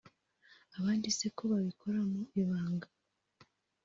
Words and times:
abandi 0.77 1.07
se 1.17 1.25
ko 1.35 1.43
babikora 1.51 1.99
mu 2.11 2.21
ibanga 2.41 2.87